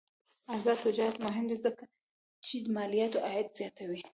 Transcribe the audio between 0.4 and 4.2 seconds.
آزاد تجارت مهم دی ځکه چې مالیاتي عاید زیاتوي.